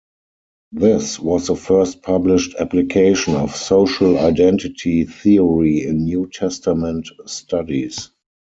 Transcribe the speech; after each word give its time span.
This 0.71 1.19
was 1.19 1.45
the 1.45 1.55
first 1.55 2.01
published 2.01 2.55
application 2.57 3.35
of 3.35 3.55
social 3.55 4.17
identity 4.17 5.05
theory 5.05 5.85
in 5.85 6.05
New 6.05 6.27
Testament 6.27 7.07
studies. 7.27 8.09